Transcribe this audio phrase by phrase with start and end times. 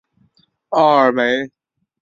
[0.69, 1.51] 奥尔梅。